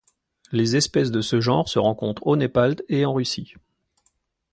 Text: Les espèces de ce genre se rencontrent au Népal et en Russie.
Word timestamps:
Les 0.51 0.75
espèces 0.75 1.11
de 1.11 1.21
ce 1.21 1.39
genre 1.41 1.69
se 1.69 1.77
rencontrent 1.77 2.25
au 2.25 2.35
Népal 2.35 2.75
et 2.89 3.05
en 3.05 3.13
Russie. 3.13 3.53